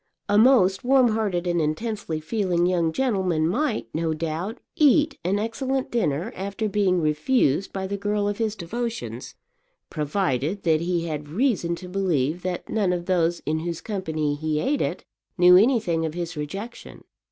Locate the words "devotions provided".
8.55-10.63